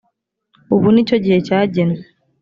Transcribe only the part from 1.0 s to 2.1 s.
cyo gihe cyagenwe